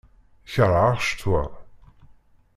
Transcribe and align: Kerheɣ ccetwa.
Kerheɣ 0.53 0.95
ccetwa. 1.01 1.41